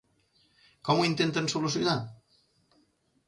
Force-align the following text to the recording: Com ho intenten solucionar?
Com 0.87 1.01
ho 1.01 1.03
intenten 1.09 1.49
solucionar? 1.53 1.95